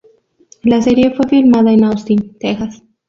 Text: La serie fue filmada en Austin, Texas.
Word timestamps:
La 0.63 0.81
serie 0.81 1.11
fue 1.13 1.27
filmada 1.29 1.71
en 1.71 1.83
Austin, 1.83 2.35
Texas. 2.39 2.81